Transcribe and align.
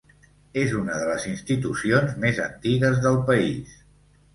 És 0.61 0.73
una 0.79 0.95
de 1.01 1.11
les 1.11 1.29
institucions 1.33 2.19
més 2.27 2.43
antigues 2.49 3.01
del 3.09 3.23
país. 3.33 3.83